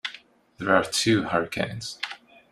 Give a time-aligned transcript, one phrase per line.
[0.57, 1.99] There are two Hurricanes.